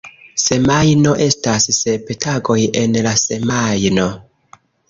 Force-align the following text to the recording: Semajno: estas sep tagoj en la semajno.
Semajno: 0.43 1.11
estas 1.25 1.69
sep 1.81 2.11
tagoj 2.27 2.57
en 2.85 2.99
la 3.09 3.15
semajno. 3.29 4.09